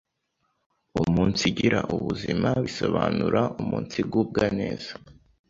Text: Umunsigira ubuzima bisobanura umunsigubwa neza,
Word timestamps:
Umunsigira 1.01 1.79
ubuzima 1.95 2.49
bisobanura 2.63 3.41
umunsigubwa 3.61 4.43
neza, 4.59 4.91